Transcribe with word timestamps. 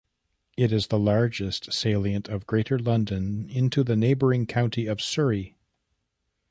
It 0.57 0.71
is 0.71 0.87
the 0.87 0.97
largest 0.97 1.71
salient 1.71 2.27
of 2.27 2.47
Greater 2.47 2.79
London 2.79 3.47
into 3.51 3.83
the 3.83 3.95
neighbouring 3.95 4.47
county 4.47 4.87
of 4.87 4.99
Surrey. 4.99 5.57